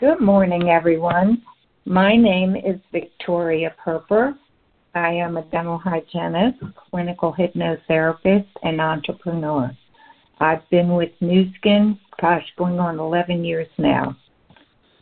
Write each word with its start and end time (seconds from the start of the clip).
Good 0.00 0.22
morning, 0.22 0.70
everyone. 0.70 1.42
My 1.84 2.16
name 2.16 2.56
is 2.56 2.80
Victoria 2.90 3.74
Perper. 3.84 4.34
I 4.94 5.10
am 5.10 5.36
a 5.36 5.42
dental 5.50 5.76
hygienist, 5.76 6.56
clinical 6.88 7.34
hypnotherapist, 7.38 8.48
and 8.62 8.80
entrepreneur. 8.80 9.70
I've 10.38 10.66
been 10.70 10.94
with 10.94 11.10
Nu 11.20 11.52
Skin, 11.56 11.98
gosh, 12.18 12.46
going 12.56 12.78
on 12.78 12.98
11 12.98 13.44
years 13.44 13.68
now. 13.76 14.16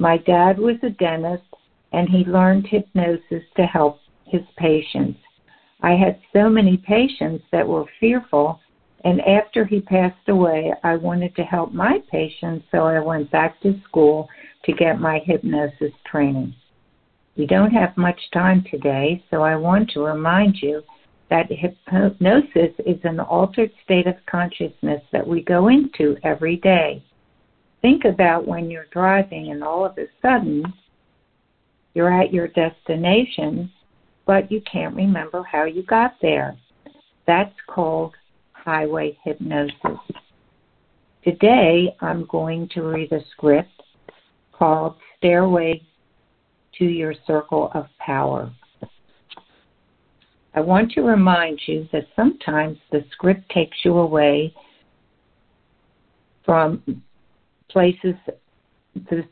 My 0.01 0.17
dad 0.17 0.59
was 0.59 0.75
a 0.83 0.91
dentist, 0.91 1.45
and 1.93 2.09
he 2.09 2.25
learned 2.25 2.67
hypnosis 2.67 3.45
to 3.57 3.67
help 3.67 4.01
his 4.25 4.43
patients. 4.57 5.21
I 5.81 5.93
had 5.93 6.19
so 6.33 6.49
many 6.49 6.77
patients 6.77 7.45
that 7.53 7.69
were 7.69 7.85
fearful, 8.01 8.59
and 9.05 9.21
after 9.21 9.65
he 9.65 9.81
passed 9.81 10.29
away, 10.29 10.73
I 10.83 10.97
wanted 10.97 11.37
to 11.37 11.45
help 11.45 11.73
my 11.73 12.03
patients, 12.11 12.67
so 12.73 12.79
I 12.79 12.99
went 12.99 13.31
back 13.31 13.61
to 13.63 13.81
school 13.85 14.29
to 14.65 14.73
get 14.73 15.01
my 15.01 15.21
hypnosis 15.25 15.93
training. 16.11 16.55
We 17.37 17.47
don't 17.47 17.71
have 17.71 17.97
much 17.97 18.21
time 18.33 18.65
today, 18.71 19.23
so 19.31 19.43
I 19.43 19.57
want 19.57 19.91
to 19.91 20.01
remind 20.01 20.57
you 20.61 20.83
that 21.31 21.47
hypnosis 21.51 22.73
is 22.87 22.99
an 23.05 23.21
altered 23.21 23.71
state 23.85 24.07
of 24.07 24.15
consciousness 24.27 25.03
that 25.13 25.27
we 25.27 25.43
go 25.43 25.69
into 25.69 26.17
every 26.25 26.57
day. 26.57 27.03
Think 27.83 28.05
about 28.05 28.47
when 28.47 28.71
you're 28.71 28.89
driving 28.91 29.53
and 29.53 29.63
all 29.63 29.85
of 29.85 29.97
a 29.99 30.07
sudden 30.21 30.65
you're 31.95 32.13
at 32.13 32.33
your 32.33 32.49
destination, 32.49 33.71
but 34.27 34.51
you 34.51 34.61
can't 34.71 34.97
remember 34.97 35.43
how 35.43 35.65
you 35.65 35.83
got 35.85 36.15
there. 36.21 36.57
That's 37.27 37.55
called 37.69 38.15
highway 38.53 39.17
hypnosis. 39.23 40.01
Today 41.23 41.95
I'm 42.01 42.25
going 42.27 42.69
to 42.71 42.83
read 42.83 43.13
a 43.13 43.21
script 43.33 43.78
called 44.59 44.97
Stairway 45.17 45.83
to 46.79 46.85
Your 46.85 47.15
Circle 47.27 47.71
of 47.75 47.87
Power. 47.99 48.51
I 50.55 50.61
want 50.61 50.91
to 50.93 51.03
remind 51.03 51.61
you 51.67 51.89
that 51.93 52.07
sometimes 52.17 52.79
the 52.91 53.05
script 53.13 53.49
takes 53.51 53.77
you 53.85 53.99
away 53.99 54.53
from 56.45 56.83
places 57.71 58.15
the, 59.11 59.23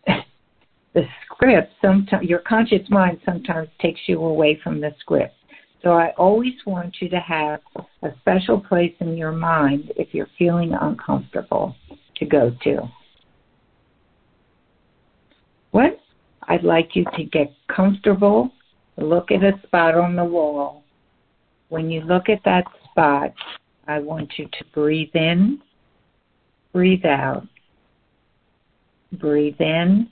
the 0.94 1.02
script 1.24 1.72
sometimes 1.80 2.28
your 2.28 2.40
conscious 2.40 2.88
mind 2.90 3.18
sometimes 3.24 3.68
takes 3.80 4.00
you 4.06 4.22
away 4.22 4.60
from 4.62 4.82
the 4.82 4.90
script 5.00 5.34
so 5.82 5.92
i 5.92 6.10
always 6.18 6.52
want 6.66 6.94
you 7.00 7.08
to 7.08 7.18
have 7.18 7.60
a 8.02 8.10
special 8.20 8.60
place 8.60 8.92
in 9.00 9.16
your 9.16 9.32
mind 9.32 9.90
if 9.96 10.12
you're 10.12 10.28
feeling 10.38 10.74
uncomfortable 10.82 11.74
to 12.14 12.26
go 12.26 12.54
to 12.62 12.82
what 15.76 16.00
I'd 16.48 16.64
like 16.64 16.96
you 16.96 17.04
to 17.18 17.24
get 17.24 17.52
comfortable, 17.68 18.50
look 18.96 19.30
at 19.30 19.44
a 19.44 19.60
spot 19.66 19.94
on 19.94 20.16
the 20.16 20.24
wall. 20.24 20.84
When 21.68 21.90
you 21.90 22.00
look 22.00 22.30
at 22.30 22.40
that 22.46 22.64
spot, 22.90 23.34
I 23.86 23.98
want 23.98 24.32
you 24.38 24.46
to 24.46 24.64
breathe 24.72 25.14
in, 25.14 25.60
breathe 26.72 27.04
out, 27.04 27.46
breathe 29.12 29.60
in, 29.60 30.08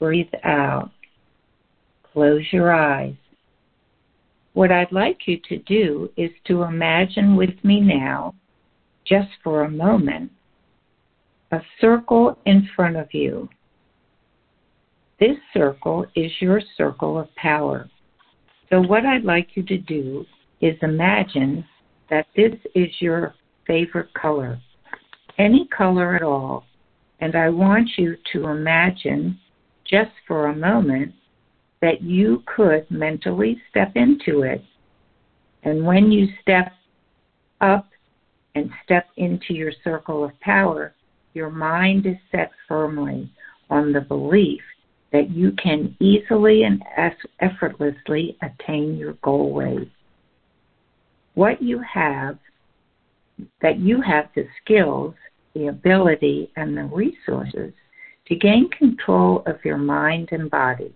breathe 0.00 0.34
out. 0.42 0.90
Close 2.12 2.42
your 2.50 2.72
eyes. 2.72 3.14
What 4.54 4.72
I'd 4.72 4.90
like 4.90 5.28
you 5.28 5.38
to 5.50 5.58
do 5.58 6.10
is 6.16 6.32
to 6.48 6.64
imagine 6.64 7.36
with 7.36 7.54
me 7.62 7.78
now, 7.78 8.34
just 9.04 9.28
for 9.44 9.62
a 9.62 9.70
moment, 9.70 10.32
a 11.52 11.60
circle 11.80 12.36
in 12.44 12.68
front 12.74 12.96
of 12.96 13.14
you 13.14 13.48
this 15.22 15.38
circle 15.54 16.04
is 16.16 16.32
your 16.40 16.60
circle 16.76 17.16
of 17.16 17.32
power. 17.36 17.88
So, 18.70 18.80
what 18.80 19.06
I'd 19.06 19.22
like 19.22 19.50
you 19.54 19.62
to 19.62 19.78
do 19.78 20.26
is 20.60 20.74
imagine 20.82 21.64
that 22.10 22.26
this 22.34 22.54
is 22.74 22.88
your 22.98 23.32
favorite 23.64 24.12
color, 24.14 24.60
any 25.38 25.68
color 25.68 26.16
at 26.16 26.22
all. 26.22 26.64
And 27.20 27.36
I 27.36 27.50
want 27.50 27.88
you 27.96 28.16
to 28.32 28.48
imagine, 28.48 29.38
just 29.88 30.10
for 30.26 30.46
a 30.46 30.56
moment, 30.56 31.14
that 31.82 32.02
you 32.02 32.42
could 32.56 32.90
mentally 32.90 33.62
step 33.70 33.92
into 33.94 34.42
it. 34.42 34.64
And 35.62 35.86
when 35.86 36.10
you 36.10 36.26
step 36.40 36.72
up 37.60 37.88
and 38.56 38.70
step 38.84 39.06
into 39.16 39.54
your 39.54 39.72
circle 39.84 40.24
of 40.24 40.32
power, 40.40 40.94
your 41.32 41.50
mind 41.50 42.06
is 42.06 42.16
set 42.32 42.50
firmly 42.66 43.30
on 43.70 43.92
the 43.92 44.00
belief 44.00 44.62
that 45.12 45.30
you 45.30 45.52
can 45.52 45.94
easily 46.00 46.64
and 46.64 46.82
effortlessly 47.40 48.36
attain 48.42 48.96
your 48.96 49.12
goal 49.22 49.52
weight. 49.52 49.90
What 51.34 51.62
you 51.62 51.80
have, 51.80 52.38
that 53.60 53.78
you 53.78 54.00
have 54.00 54.28
the 54.34 54.46
skills, 54.62 55.14
the 55.54 55.66
ability, 55.66 56.50
and 56.56 56.76
the 56.76 56.84
resources 56.84 57.72
to 58.26 58.34
gain 58.34 58.70
control 58.70 59.42
of 59.46 59.56
your 59.64 59.78
mind 59.78 60.30
and 60.32 60.50
body. 60.50 60.94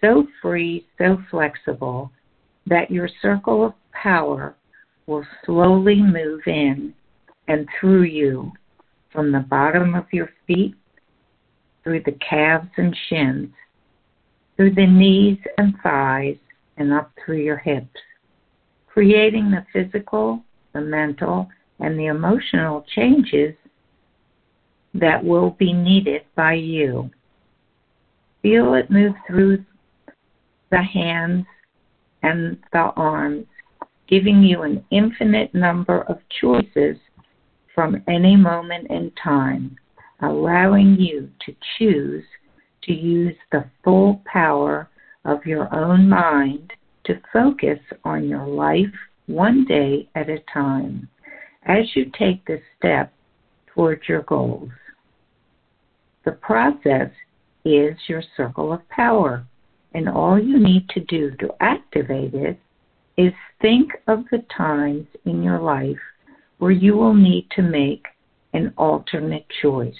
So 0.00 0.26
free, 0.40 0.86
so 0.98 1.18
flexible 1.30 2.10
that 2.66 2.90
your 2.90 3.08
circle 3.20 3.64
of 3.64 3.74
power 3.92 4.54
will 5.06 5.26
slowly 5.44 6.00
move 6.00 6.40
in 6.46 6.94
and 7.48 7.68
through 7.78 8.04
you 8.04 8.52
from 9.12 9.32
the 9.32 9.40
bottom 9.40 9.94
of 9.94 10.06
your 10.12 10.30
feet 10.46 10.74
through 11.82 12.02
the 12.04 12.16
calves 12.28 12.68
and 12.76 12.96
shins, 13.08 13.48
through 14.56 14.74
the 14.74 14.86
knees 14.86 15.38
and 15.58 15.74
thighs, 15.82 16.36
and 16.76 16.92
up 16.92 17.10
through 17.24 17.38
your 17.38 17.58
hips, 17.58 18.00
creating 18.86 19.50
the 19.50 19.64
physical, 19.72 20.42
the 20.72 20.80
mental, 20.80 21.48
and 21.80 21.98
the 21.98 22.06
emotional 22.06 22.84
changes 22.94 23.54
that 24.94 25.22
will 25.22 25.50
be 25.50 25.72
needed 25.72 26.22
by 26.34 26.54
you. 26.54 27.10
Feel 28.42 28.74
it 28.74 28.90
move 28.90 29.14
through 29.26 29.64
the 30.70 30.82
hands 30.82 31.44
and 32.22 32.58
the 32.72 32.78
arms, 32.96 33.46
giving 34.08 34.42
you 34.42 34.62
an 34.62 34.84
infinite 34.90 35.54
number 35.54 36.02
of 36.02 36.18
choices 36.40 36.96
from 37.74 38.02
any 38.08 38.36
moment 38.36 38.86
in 38.90 39.10
time 39.22 39.76
allowing 40.22 40.96
you 40.98 41.28
to 41.44 41.54
choose 41.78 42.24
to 42.84 42.92
use 42.92 43.36
the 43.50 43.64
full 43.84 44.22
power 44.24 44.88
of 45.24 45.44
your 45.46 45.72
own 45.74 46.08
mind 46.08 46.72
to 47.04 47.20
focus 47.32 47.78
on 48.04 48.28
your 48.28 48.46
life 48.46 48.94
one 49.26 49.64
day 49.64 50.08
at 50.14 50.28
a 50.28 50.38
time 50.52 51.08
as 51.64 51.84
you 51.94 52.10
take 52.18 52.44
this 52.44 52.60
step 52.78 53.12
towards 53.74 54.02
your 54.08 54.22
goals. 54.22 54.70
The 56.24 56.32
process 56.32 57.10
is 57.64 57.96
your 58.08 58.22
circle 58.36 58.72
of 58.72 58.88
power, 58.88 59.44
and 59.94 60.08
all 60.08 60.38
you 60.38 60.58
need 60.58 60.88
to 60.90 61.00
do 61.00 61.30
to 61.38 61.54
activate 61.60 62.34
it 62.34 62.58
is 63.16 63.32
think 63.60 63.92
of 64.08 64.24
the 64.30 64.44
times 64.56 65.06
in 65.24 65.42
your 65.42 65.60
life 65.60 65.98
where 66.58 66.70
you 66.70 66.96
will 66.96 67.14
need 67.14 67.46
to 67.56 67.62
make 67.62 68.06
an 68.52 68.72
alternate 68.76 69.46
choice. 69.60 69.94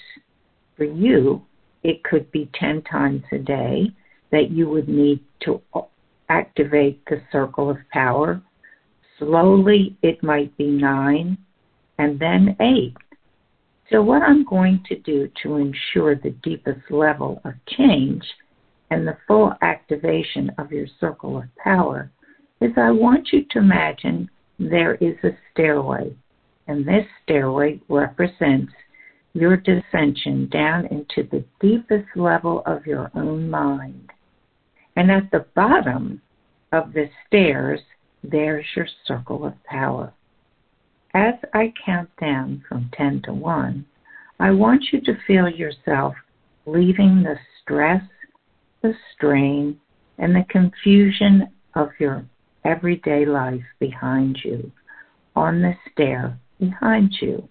For 0.77 0.85
you, 0.85 1.43
it 1.83 2.03
could 2.03 2.31
be 2.31 2.49
10 2.59 2.81
times 2.83 3.23
a 3.31 3.37
day 3.37 3.91
that 4.31 4.51
you 4.51 4.69
would 4.69 4.87
need 4.87 5.19
to 5.41 5.61
activate 6.29 7.05
the 7.05 7.21
circle 7.31 7.69
of 7.69 7.77
power. 7.91 8.41
Slowly, 9.19 9.95
it 10.01 10.23
might 10.23 10.55
be 10.57 10.67
nine 10.67 11.37
and 11.97 12.19
then 12.19 12.55
eight. 12.59 12.95
So, 13.91 14.01
what 14.01 14.23
I'm 14.23 14.43
going 14.45 14.83
to 14.87 14.97
do 14.99 15.29
to 15.43 15.57
ensure 15.57 16.15
the 16.15 16.35
deepest 16.41 16.89
level 16.89 17.41
of 17.45 17.53
change 17.77 18.23
and 18.89 19.07
the 19.07 19.17
full 19.27 19.53
activation 19.61 20.51
of 20.57 20.71
your 20.71 20.87
circle 20.99 21.37
of 21.37 21.43
power 21.63 22.09
is 22.61 22.71
I 22.77 22.91
want 22.91 23.29
you 23.31 23.43
to 23.51 23.59
imagine 23.59 24.29
there 24.57 24.95
is 24.95 25.15
a 25.23 25.37
stairway 25.51 26.15
and 26.67 26.87
this 26.87 27.05
stairway 27.23 27.79
represents 27.89 28.71
your 29.33 29.57
descension 29.57 30.49
down 30.49 30.85
into 30.87 31.27
the 31.29 31.43
deepest 31.59 32.07
level 32.15 32.61
of 32.65 32.85
your 32.85 33.11
own 33.15 33.49
mind. 33.49 34.11
And 34.95 35.11
at 35.11 35.31
the 35.31 35.45
bottom 35.55 36.21
of 36.71 36.93
the 36.93 37.09
stairs, 37.27 37.79
there's 38.23 38.65
your 38.75 38.87
circle 39.05 39.45
of 39.45 39.61
power. 39.65 40.13
As 41.13 41.35
I 41.53 41.73
count 41.85 42.09
down 42.19 42.63
from 42.67 42.89
10 42.93 43.23
to 43.23 43.33
1, 43.33 43.85
I 44.39 44.51
want 44.51 44.85
you 44.91 45.01
to 45.01 45.17
feel 45.27 45.47
yourself 45.47 46.15
leaving 46.65 47.23
the 47.23 47.35
stress, 47.61 48.03
the 48.81 48.93
strain, 49.13 49.79
and 50.17 50.35
the 50.35 50.45
confusion 50.49 51.49
of 51.75 51.89
your 51.99 52.25
everyday 52.65 53.25
life 53.25 53.63
behind 53.79 54.39
you 54.43 54.71
on 55.35 55.61
the 55.61 55.73
stair 55.91 56.39
behind 56.69 57.13
you. 57.21 57.47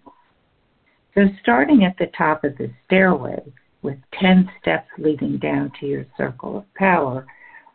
So, 1.15 1.23
starting 1.43 1.85
at 1.85 1.97
the 1.99 2.11
top 2.17 2.45
of 2.45 2.57
the 2.57 2.71
stairway 2.87 3.43
with 3.83 3.99
10 4.21 4.51
steps 4.61 4.89
leading 4.99 5.39
down 5.39 5.73
to 5.81 5.87
your 5.87 6.07
circle 6.17 6.59
of 6.59 6.75
power, 6.75 7.27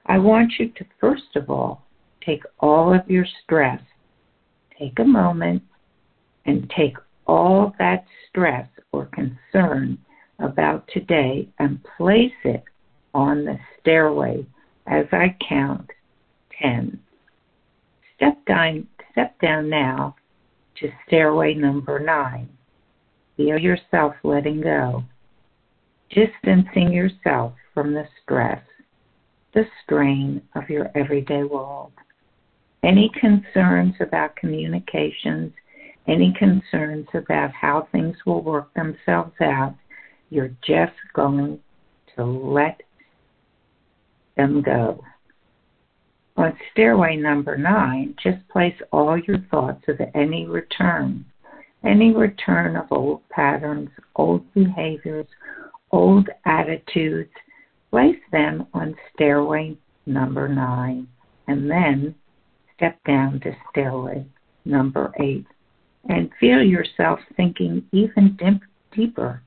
I 0.07 0.17
want 0.17 0.53
you 0.57 0.69
to 0.69 0.85
first 0.99 1.35
of 1.35 1.49
all 1.49 1.83
take 2.25 2.43
all 2.59 2.93
of 2.93 3.09
your 3.09 3.25
stress, 3.43 3.81
take 4.77 4.97
a 4.99 5.03
moment, 5.03 5.61
and 6.45 6.71
take 6.75 6.97
all 7.27 7.73
that 7.77 8.05
stress 8.29 8.67
or 8.91 9.07
concern 9.07 9.97
about 10.39 10.87
today 10.93 11.47
and 11.59 11.79
place 11.97 12.31
it 12.43 12.63
on 13.13 13.45
the 13.45 13.57
stairway 13.79 14.45
as 14.87 15.05
I 15.11 15.35
count 15.47 15.89
10. 16.61 16.99
Step 18.15 18.45
down, 18.45 18.87
step 19.11 19.39
down 19.41 19.69
now 19.69 20.15
to 20.79 20.89
stairway 21.05 21.53
number 21.53 21.99
9. 21.99 22.49
Feel 23.35 23.57
yourself 23.57 24.15
letting 24.23 24.61
go, 24.61 25.03
distancing 26.09 26.91
yourself 26.91 27.53
from 27.73 27.93
the 27.93 28.07
stress, 28.21 28.61
the 29.53 29.63
strain 29.83 30.41
of 30.55 30.69
your 30.69 30.89
everyday 30.95 31.43
world. 31.43 31.91
Any 32.83 33.11
concerns 33.19 33.95
about 33.99 34.35
communications, 34.35 35.53
any 36.07 36.33
concerns 36.37 37.07
about 37.13 37.51
how 37.51 37.87
things 37.91 38.15
will 38.25 38.41
work 38.41 38.73
themselves 38.73 39.33
out, 39.41 39.75
you're 40.29 40.55
just 40.65 40.93
going 41.13 41.59
to 42.15 42.23
let 42.23 42.81
them 44.35 44.61
go. 44.61 45.03
On 46.37 46.55
stairway 46.71 47.15
number 47.15 47.57
nine, 47.57 48.15
just 48.21 48.47
place 48.49 48.75
all 48.91 49.17
your 49.17 49.39
thoughts 49.49 49.83
of 49.87 49.99
any 50.13 50.45
return, 50.45 51.25
any 51.83 52.13
return 52.13 52.75
of 52.75 52.91
old 52.91 53.27
patterns, 53.29 53.89
old 54.15 54.43
behaviors, 54.53 55.25
old 55.91 56.29
attitudes, 56.45 57.31
place 57.89 58.19
them 58.31 58.67
on 58.75 58.95
stairway 59.15 59.75
number 60.05 60.47
nine, 60.47 61.07
and 61.47 61.69
then 61.71 62.13
step 62.75 63.03
down 63.05 63.39
to 63.39 63.55
stairway 63.71 64.23
number 64.63 65.11
eight 65.19 65.47
and 66.07 66.29
feel 66.39 66.61
yourself 66.61 67.19
sinking 67.35 67.83
even 67.91 68.37
deeper, 68.95 69.41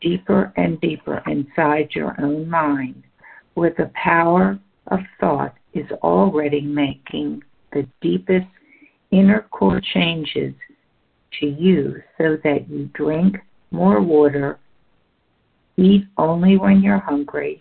deeper 0.00 0.52
and 0.56 0.80
deeper 0.80 1.20
inside 1.26 1.88
your 1.94 2.14
own 2.20 2.48
mind, 2.48 3.02
with 3.56 3.76
the 3.76 3.90
power 3.94 4.56
of 4.86 5.00
thought 5.20 5.57
is 5.74 5.90
already 6.02 6.60
making 6.60 7.42
the 7.72 7.86
deepest 8.00 8.46
inner 9.10 9.46
core 9.50 9.80
changes 9.94 10.54
to 11.40 11.46
you 11.46 12.02
so 12.16 12.36
that 12.42 12.68
you 12.68 12.90
drink 12.94 13.36
more 13.70 14.00
water, 14.00 14.58
eat 15.76 16.04
only 16.16 16.56
when 16.56 16.82
you're 16.82 16.98
hungry, 16.98 17.60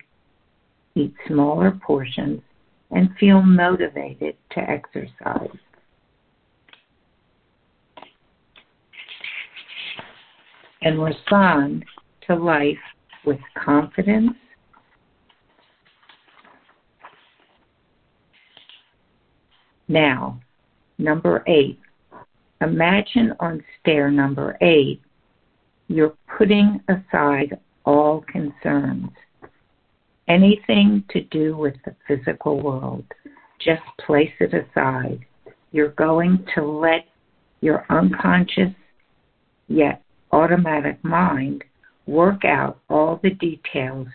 eat 0.95 1.13
smaller 1.27 1.71
portions, 1.85 2.41
and 2.91 3.09
feel 3.19 3.41
motivated 3.41 4.35
to 4.51 4.59
exercise. 4.59 5.49
And 10.81 11.03
respond 11.03 11.83
to 12.27 12.35
life 12.35 12.77
with 13.25 13.39
confidence 13.61 14.33
Now, 19.87 20.39
number 20.97 21.43
eight. 21.47 21.79
Imagine 22.61 23.33
on 23.39 23.63
stair 23.79 24.09
number 24.09 24.57
eight, 24.61 25.01
you're 25.87 26.15
putting 26.37 26.81
aside 26.89 27.59
all 27.85 28.25
concerns. 28.31 29.09
Anything 30.27 31.03
to 31.11 31.21
do 31.25 31.55
with 31.55 31.75
the 31.85 31.95
physical 32.07 32.61
world, 32.61 33.05
just 33.59 33.83
place 34.05 34.31
it 34.39 34.53
aside. 34.53 35.19
You're 35.71 35.89
going 35.89 36.45
to 36.55 36.65
let 36.65 37.05
your 37.61 37.85
unconscious 37.89 38.73
yet 39.67 40.01
automatic 40.31 41.01
mind 41.03 41.63
work 42.07 42.43
out 42.43 42.79
all 42.89 43.19
the 43.23 43.31
details 43.31 44.07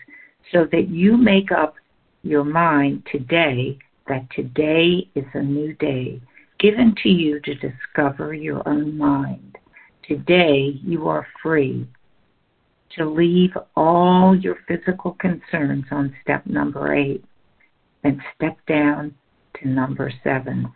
so 0.51 0.67
that 0.71 0.89
you 0.89 1.17
make 1.17 1.51
up 1.51 1.75
your 2.23 2.43
mind 2.43 3.03
today 3.11 3.77
that 4.07 4.27
today 4.35 5.07
is 5.15 5.25
a 5.33 5.41
new 5.41 5.73
day 5.75 6.21
given 6.59 6.95
to 7.03 7.09
you 7.09 7.39
to 7.41 7.55
discover 7.55 8.33
your 8.33 8.67
own 8.67 8.97
mind. 8.97 9.57
Today 10.07 10.79
you 10.83 11.07
are 11.07 11.27
free 11.41 11.87
to 12.97 13.09
leave 13.09 13.51
all 13.75 14.35
your 14.35 14.57
physical 14.67 15.11
concerns 15.13 15.85
on 15.91 16.15
step 16.21 16.45
number 16.45 16.93
eight 16.93 17.23
and 18.03 18.21
step 18.35 18.57
down 18.67 19.13
to 19.59 19.67
number 19.67 20.11
seven. 20.23 20.71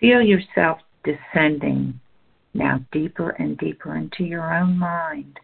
Feel 0.00 0.22
yourself 0.22 0.78
descending 1.04 1.98
now 2.54 2.80
deeper 2.92 3.30
and 3.30 3.58
deeper 3.58 3.96
into 3.96 4.24
your 4.24 4.54
own 4.54 4.78
mind. 4.78 5.38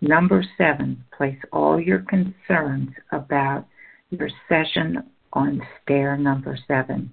Number 0.00 0.44
seven, 0.58 1.02
place 1.16 1.38
all 1.52 1.80
your 1.80 2.00
concerns 2.00 2.90
about 3.12 3.66
your 4.10 4.28
session 4.48 5.02
on 5.34 5.60
stair 5.82 6.16
number 6.16 6.58
seven, 6.66 7.12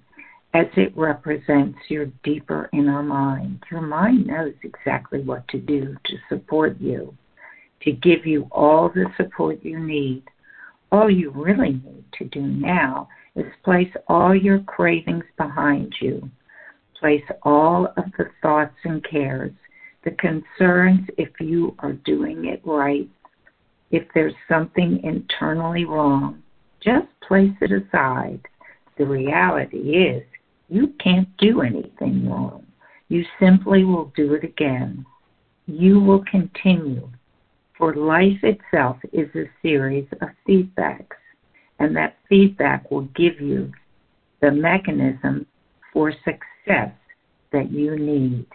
as 0.54 0.66
it 0.76 0.96
represents 0.96 1.78
your 1.88 2.06
deeper 2.24 2.68
inner 2.72 3.02
mind. 3.02 3.62
Your 3.70 3.80
mind 3.80 4.26
knows 4.26 4.54
exactly 4.62 5.20
what 5.20 5.46
to 5.48 5.58
do 5.58 5.96
to 6.04 6.16
support 6.28 6.80
you, 6.80 7.14
to 7.82 7.92
give 7.92 8.26
you 8.26 8.48
all 8.50 8.88
the 8.88 9.06
support 9.16 9.58
you 9.62 9.78
need. 9.78 10.22
All 10.90 11.10
you 11.10 11.30
really 11.30 11.72
need 11.72 12.04
to 12.18 12.24
do 12.24 12.42
now 12.42 13.08
is 13.34 13.46
place 13.64 13.92
all 14.08 14.34
your 14.34 14.60
cravings 14.60 15.24
behind 15.38 15.94
you. 16.00 16.30
Place 17.00 17.24
all 17.42 17.86
of 17.96 18.04
the 18.16 18.26
thoughts 18.42 18.76
and 18.84 19.02
cares, 19.08 19.52
the 20.04 20.12
concerns 20.12 21.00
if 21.16 21.30
you 21.40 21.74
are 21.80 21.94
doing 21.94 22.44
it 22.46 22.60
right, 22.64 23.08
if 23.90 24.04
there's 24.14 24.34
something 24.48 25.00
internally 25.02 25.84
wrong, 25.84 26.41
just 26.84 27.08
place 27.26 27.52
it 27.60 27.70
aside. 27.72 28.40
The 28.98 29.06
reality 29.06 29.78
is, 29.78 30.22
you 30.68 30.88
can't 31.02 31.28
do 31.38 31.62
anything 31.62 32.28
wrong. 32.28 32.66
You 33.08 33.24
simply 33.38 33.84
will 33.84 34.12
do 34.16 34.34
it 34.34 34.44
again. 34.44 35.04
You 35.66 36.00
will 36.00 36.24
continue. 36.30 37.08
For 37.76 37.94
life 37.94 38.42
itself 38.42 38.96
is 39.12 39.28
a 39.34 39.50
series 39.60 40.06
of 40.20 40.28
feedbacks, 40.48 41.16
and 41.78 41.96
that 41.96 42.16
feedback 42.28 42.90
will 42.90 43.08
give 43.16 43.40
you 43.40 43.72
the 44.40 44.50
mechanism 44.50 45.46
for 45.92 46.12
success 46.12 46.92
that 47.52 47.70
you 47.70 47.98
need. 47.98 48.46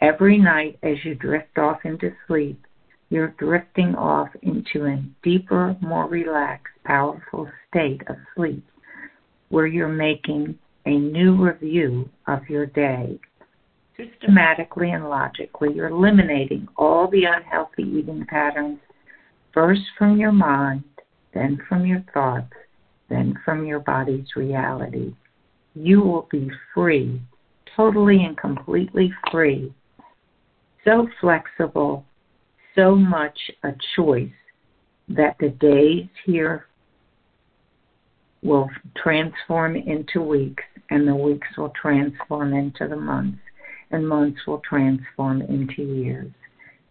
Every 0.00 0.38
night 0.38 0.78
as 0.82 0.96
you 1.04 1.14
drift 1.14 1.58
off 1.58 1.84
into 1.84 2.12
sleep, 2.26 2.65
you're 3.08 3.34
drifting 3.38 3.94
off 3.94 4.28
into 4.42 4.86
a 4.86 5.02
deeper, 5.22 5.76
more 5.80 6.08
relaxed, 6.08 6.74
powerful 6.84 7.48
state 7.68 8.02
of 8.08 8.16
sleep 8.34 8.64
where 9.48 9.66
you're 9.66 9.88
making 9.88 10.58
a 10.86 10.90
new 10.90 11.36
review 11.36 12.08
of 12.26 12.48
your 12.48 12.66
day. 12.66 13.18
Systematically 13.96 14.90
and 14.90 15.08
logically, 15.08 15.72
you're 15.72 15.88
eliminating 15.88 16.66
all 16.76 17.08
the 17.08 17.24
unhealthy 17.24 17.82
eating 17.82 18.26
patterns, 18.28 18.78
first 19.54 19.82
from 19.96 20.18
your 20.18 20.32
mind, 20.32 20.84
then 21.32 21.58
from 21.68 21.86
your 21.86 22.04
thoughts, 22.12 22.52
then 23.08 23.34
from 23.44 23.64
your 23.64 23.80
body's 23.80 24.26
reality. 24.36 25.14
You 25.74 26.00
will 26.00 26.28
be 26.30 26.50
free, 26.74 27.20
totally 27.76 28.24
and 28.24 28.36
completely 28.36 29.12
free, 29.30 29.72
so 30.84 31.08
flexible 31.20 32.05
so 32.76 32.94
much 32.94 33.38
a 33.64 33.72
choice 33.96 34.30
that 35.08 35.36
the 35.40 35.48
days 35.48 36.06
here 36.24 36.66
will 38.42 38.70
transform 38.96 39.76
into 39.76 40.20
weeks, 40.20 40.62
and 40.90 41.08
the 41.08 41.14
weeks 41.14 41.48
will 41.56 41.72
transform 41.80 42.52
into 42.52 42.86
the 42.86 42.96
months, 42.96 43.38
and 43.90 44.06
months 44.06 44.38
will 44.46 44.60
transform 44.68 45.42
into 45.42 45.82
years. 45.82 46.30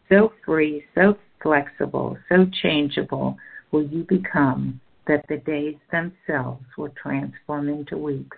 So 0.10 0.34
free, 0.46 0.84
so 0.96 1.18
flexible, 1.42 2.18
so 2.30 2.46
changeable 2.62 3.38
will 3.72 3.86
you 3.88 4.06
become 4.10 4.82
that 5.08 5.26
the 5.30 5.38
days 5.38 5.76
themselves 5.92 6.66
will 6.78 6.94
transform 7.02 7.70
into 7.70 7.98
weeks, 7.98 8.38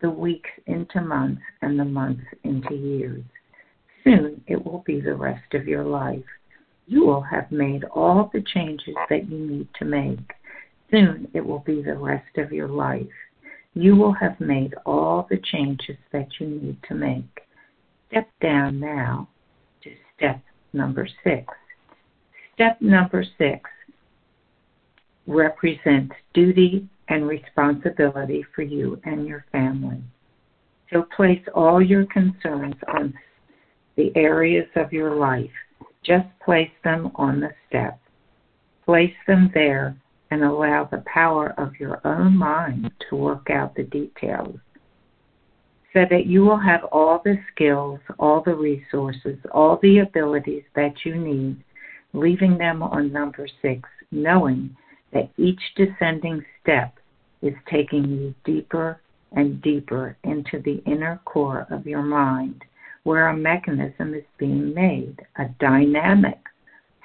the 0.00 0.10
weeks 0.10 0.50
into 0.66 1.00
months, 1.00 1.42
and 1.60 1.78
the 1.78 1.84
months 1.84 2.24
into 2.44 2.74
years. 2.74 3.24
Soon 4.04 4.42
it 4.46 4.64
will 4.64 4.82
be 4.86 5.00
the 5.00 5.14
rest 5.14 5.54
of 5.54 5.66
your 5.66 5.84
life 5.84 6.24
you 6.86 7.04
will 7.04 7.22
have 7.22 7.50
made 7.50 7.84
all 7.84 8.30
the 8.32 8.42
changes 8.42 8.94
that 9.08 9.28
you 9.28 9.38
need 9.38 9.68
to 9.78 9.84
make. 9.84 10.32
Soon 10.90 11.28
it 11.34 11.44
will 11.44 11.60
be 11.60 11.82
the 11.82 11.96
rest 11.96 12.36
of 12.36 12.52
your 12.52 12.68
life. 12.68 13.06
You 13.74 13.96
will 13.96 14.12
have 14.12 14.38
made 14.38 14.74
all 14.86 15.26
the 15.28 15.40
changes 15.52 15.96
that 16.12 16.28
you 16.38 16.46
need 16.46 16.78
to 16.88 16.94
make. 16.94 17.40
Step 18.08 18.28
down 18.40 18.78
now 18.78 19.28
to 19.82 19.90
step 20.16 20.40
number 20.72 21.08
six. 21.24 21.52
Step 22.54 22.80
number 22.80 23.24
six 23.38 23.68
represents 25.26 26.14
duty 26.34 26.86
and 27.08 27.26
responsibility 27.26 28.44
for 28.54 28.62
you 28.62 29.00
and 29.04 29.26
your 29.26 29.44
family. 29.50 30.02
So 30.92 31.06
place 31.16 31.42
all 31.54 31.82
your 31.82 32.06
concerns 32.06 32.76
on 32.86 33.14
the 33.96 34.12
areas 34.14 34.68
of 34.76 34.92
your 34.92 35.16
life. 35.16 35.50
Just 36.04 36.26
place 36.44 36.70
them 36.82 37.10
on 37.14 37.40
the 37.40 37.50
step. 37.68 37.98
Place 38.84 39.14
them 39.26 39.50
there 39.54 39.96
and 40.30 40.42
allow 40.42 40.84
the 40.84 41.02
power 41.06 41.54
of 41.58 41.78
your 41.80 42.00
own 42.04 42.36
mind 42.36 42.90
to 43.08 43.16
work 43.16 43.48
out 43.50 43.74
the 43.74 43.84
details 43.84 44.58
so 45.94 46.04
that 46.10 46.26
you 46.26 46.42
will 46.42 46.58
have 46.58 46.82
all 46.90 47.22
the 47.24 47.38
skills, 47.52 48.00
all 48.18 48.42
the 48.42 48.54
resources, 48.54 49.38
all 49.52 49.78
the 49.80 49.98
abilities 49.98 50.64
that 50.74 50.92
you 51.04 51.14
need, 51.14 51.56
leaving 52.12 52.58
them 52.58 52.82
on 52.82 53.12
number 53.12 53.46
six, 53.62 53.88
knowing 54.10 54.76
that 55.12 55.30
each 55.38 55.60
descending 55.76 56.44
step 56.60 56.98
is 57.42 57.54
taking 57.70 58.04
you 58.08 58.34
deeper 58.44 59.00
and 59.32 59.62
deeper 59.62 60.16
into 60.24 60.60
the 60.64 60.82
inner 60.84 61.20
core 61.24 61.66
of 61.70 61.86
your 61.86 62.02
mind, 62.02 62.64
where 63.04 63.28
a 63.28 63.36
mechanism 63.36 64.14
is 64.14 64.24
being 64.38 64.74
made, 64.74 65.20
a 65.38 65.44
dynamic, 65.60 66.38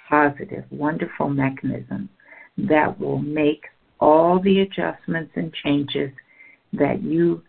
positive, 0.10 0.64
wonderful 0.72 1.30
mechanism 1.30 2.10
that 2.58 3.00
will 3.00 3.20
make 3.20 3.66
all 4.00 4.40
the 4.40 4.62
adjustments 4.62 5.32
and 5.36 5.54
changes 5.54 6.12
that 6.74 7.04
you 7.04 7.44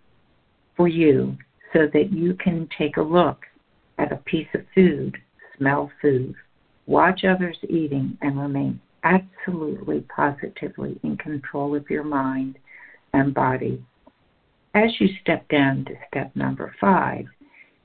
for 0.77 0.89
you 0.89 1.37
so 1.73 1.87
that 1.93 2.13
you 2.13 2.35
can 2.35 2.69
take 2.77 2.97
a 2.97 3.03
look 3.03 3.45
at 3.99 4.13
a 4.13 4.17
piece 4.17 4.49
of 4.55 4.63
food, 4.75 5.17
smell 5.57 5.91
food, 6.03 6.35
watch 6.87 7.25
others 7.25 7.57
eating, 7.69 8.17
and 8.23 8.41
remain 8.41 8.81
absolutely 9.05 10.01
positively 10.15 10.99
in 11.03 11.17
control 11.17 11.77
of 11.77 11.89
your 11.89 12.05
mind 12.05 12.59
and 13.13 13.33
body. 13.33 13.83
As 14.75 14.91
you 14.99 15.09
step 15.21 15.49
down 15.49 15.85
to 15.87 15.95
step 16.09 16.35
number 16.35 16.75
five, 16.81 17.27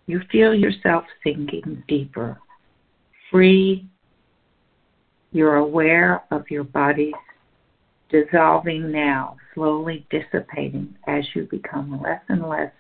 you 0.08 0.22
feel 0.32 0.54
yourself 0.54 1.04
sinking 1.24 1.84
deeper, 1.88 2.40
free. 3.32 3.88
You're 5.32 5.56
aware 5.56 6.24
of 6.32 6.50
your 6.50 6.64
body's 6.64 7.14
dissolving 8.10 8.92
now, 8.92 9.38
slowly 9.54 10.06
dissipating 10.10 10.96
as 11.08 11.24
you 11.34 11.48
become 11.50 12.02
less 12.02 12.22
and 12.30 12.48
less 12.48 12.72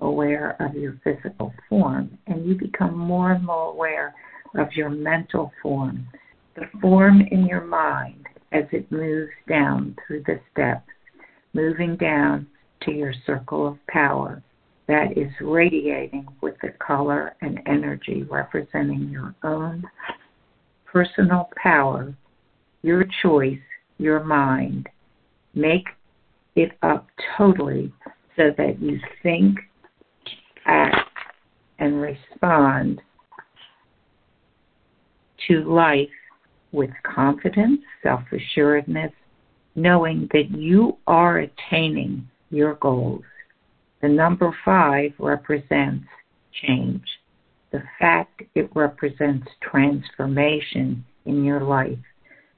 aware 0.00 0.56
of 0.60 0.74
your 0.74 1.00
physical 1.02 1.54
form 1.68 2.18
and 2.26 2.46
you 2.46 2.54
become 2.54 2.96
more 2.96 3.32
and 3.32 3.44
more 3.44 3.70
aware 3.70 4.14
of 4.56 4.72
your 4.72 4.90
mental 4.90 5.50
form, 5.62 6.06
the 6.54 6.66
form 6.80 7.22
in 7.30 7.46
your 7.46 7.64
mind 7.64 8.26
as 8.52 8.64
it 8.70 8.90
moves 8.92 9.32
down 9.48 9.96
through 10.06 10.22
the 10.26 10.38
steps, 10.52 10.88
moving 11.54 11.96
down 11.96 12.46
to 12.82 12.92
your 12.92 13.14
circle 13.26 13.66
of 13.66 13.78
power 13.88 14.42
that 14.86 15.16
is 15.16 15.30
radiating 15.40 16.26
with 16.40 16.54
the 16.62 16.70
color 16.84 17.34
and 17.40 17.60
energy 17.66 18.24
representing 18.30 19.08
your 19.08 19.34
own 19.42 19.84
personal 20.84 21.48
power, 21.56 22.14
your 22.82 23.04
choice, 23.22 23.58
your 23.98 24.22
mind. 24.22 24.88
Make 25.54 25.86
it 26.54 26.72
up 26.82 27.06
totally 27.36 27.92
so 28.36 28.50
that 28.56 28.80
you 28.80 28.98
think, 29.22 29.58
act, 30.66 31.08
and 31.78 32.00
respond 32.00 33.00
to 35.48 35.64
life 35.64 36.08
with 36.72 36.90
confidence, 37.02 37.80
self 38.02 38.22
assuredness, 38.32 39.12
knowing 39.74 40.28
that 40.32 40.50
you 40.50 40.96
are 41.06 41.38
attaining 41.38 42.28
your 42.50 42.74
goals. 42.74 43.22
The 44.04 44.10
number 44.10 44.54
five 44.66 45.14
represents 45.18 46.04
change. 46.60 47.06
The 47.72 47.82
fact 47.98 48.42
it 48.54 48.68
represents 48.74 49.46
transformation 49.62 51.06
in 51.24 51.42
your 51.42 51.62
life. 51.62 51.96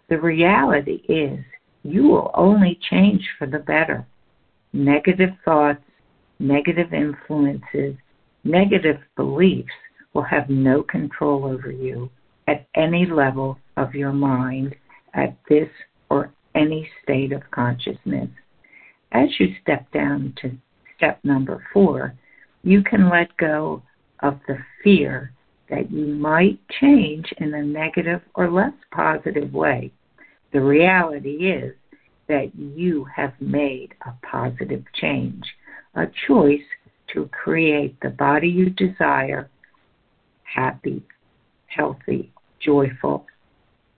The 0.08 0.20
reality 0.20 1.04
is 1.08 1.38
you 1.84 2.02
will 2.02 2.32
only 2.34 2.80
change 2.90 3.24
for 3.38 3.46
the 3.46 3.60
better. 3.60 4.04
Negative 4.72 5.30
thoughts, 5.44 5.84
negative 6.40 6.92
influences, 6.92 7.94
negative 8.42 8.98
beliefs 9.14 9.70
will 10.14 10.24
have 10.24 10.50
no 10.50 10.82
control 10.82 11.44
over 11.44 11.70
you 11.70 12.10
at 12.48 12.66
any 12.74 13.06
level 13.06 13.56
of 13.76 13.94
your 13.94 14.12
mind 14.12 14.74
at 15.14 15.36
this 15.48 15.68
or 16.10 16.32
any 16.56 16.90
state 17.04 17.30
of 17.30 17.48
consciousness. 17.52 18.30
As 19.12 19.28
you 19.38 19.54
step 19.62 19.88
down 19.92 20.34
to 20.42 20.50
step 20.96 21.18
number 21.24 21.64
four, 21.72 22.14
you 22.62 22.82
can 22.82 23.08
let 23.08 23.36
go 23.36 23.82
of 24.20 24.38
the 24.48 24.58
fear 24.82 25.32
that 25.68 25.90
you 25.90 26.06
might 26.06 26.58
change 26.80 27.32
in 27.38 27.54
a 27.54 27.62
negative 27.62 28.20
or 28.34 28.50
less 28.50 28.72
positive 28.92 29.52
way. 29.52 29.92
The 30.52 30.60
reality 30.60 31.50
is 31.50 31.74
that 32.28 32.54
you 32.54 33.04
have 33.14 33.32
made 33.40 33.94
a 34.06 34.12
positive 34.26 34.84
change, 34.94 35.44
a 35.94 36.06
choice 36.26 36.60
to 37.12 37.28
create 37.32 37.98
the 38.00 38.10
body 38.10 38.48
you 38.48 38.70
desire, 38.70 39.48
happy, 40.42 41.02
healthy, 41.66 42.32
joyful, 42.60 43.26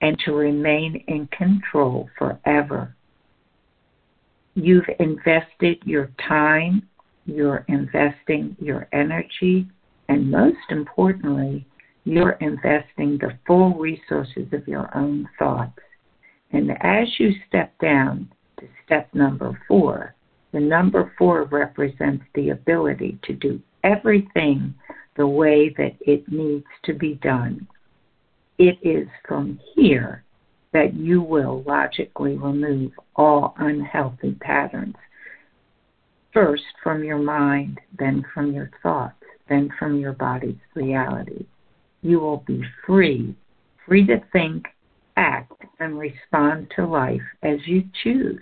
and 0.00 0.18
to 0.24 0.32
remain 0.32 1.02
in 1.08 1.26
control 1.28 2.08
forever. 2.18 2.94
You've 4.54 4.88
invested 4.98 5.78
your 5.84 6.10
time, 6.28 6.87
you're 7.28 7.64
investing 7.68 8.56
your 8.58 8.88
energy, 8.92 9.66
and 10.08 10.30
most 10.30 10.56
importantly, 10.70 11.66
you're 12.04 12.38
investing 12.40 13.18
the 13.18 13.38
full 13.46 13.74
resources 13.74 14.46
of 14.52 14.66
your 14.66 14.90
own 14.96 15.28
thoughts. 15.38 15.78
And 16.52 16.70
as 16.80 17.06
you 17.18 17.32
step 17.46 17.72
down 17.78 18.28
to 18.58 18.66
step 18.84 19.08
number 19.14 19.60
four, 19.68 20.14
the 20.52 20.60
number 20.60 21.12
four 21.18 21.44
represents 21.44 22.24
the 22.34 22.50
ability 22.50 23.18
to 23.24 23.34
do 23.34 23.60
everything 23.84 24.74
the 25.16 25.26
way 25.26 25.68
that 25.76 25.94
it 26.00 26.26
needs 26.32 26.66
to 26.84 26.94
be 26.94 27.14
done 27.16 27.66
it 28.58 28.76
is 28.82 29.08
from 29.26 29.58
here 29.74 30.24
that 30.72 30.94
you 30.94 31.22
will 31.22 31.62
logically 31.66 32.36
remove 32.36 32.92
all 33.16 33.54
unhealthy 33.58 34.32
patterns. 34.40 34.96
First 36.38 36.62
from 36.84 37.02
your 37.02 37.18
mind, 37.18 37.80
then 37.98 38.24
from 38.32 38.52
your 38.52 38.70
thoughts, 38.80 39.24
then 39.48 39.70
from 39.76 39.98
your 39.98 40.12
body's 40.12 40.54
reality. 40.76 41.46
You 42.00 42.20
will 42.20 42.44
be 42.46 42.62
free, 42.86 43.34
free 43.84 44.06
to 44.06 44.22
think, 44.32 44.66
act, 45.16 45.60
and 45.80 45.98
respond 45.98 46.68
to 46.76 46.86
life 46.86 47.26
as 47.42 47.58
you 47.66 47.82
choose. 48.04 48.38